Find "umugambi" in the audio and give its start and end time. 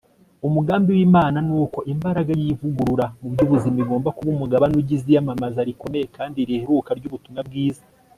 0.47-0.89